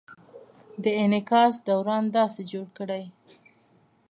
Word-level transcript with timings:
د 0.83 0.85
انعکاس 1.03 1.53
دوران 1.67 2.03
داسې 2.17 2.41
جوړ 2.51 2.67
کړئ: 2.77 3.03